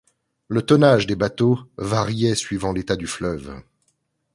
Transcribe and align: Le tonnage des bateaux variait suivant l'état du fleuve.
Le 0.47 0.63
tonnage 0.63 1.05
des 1.05 1.15
bateaux 1.15 1.59
variait 1.77 2.33
suivant 2.33 2.73
l'état 2.73 2.95
du 2.95 3.05
fleuve. 3.05 3.61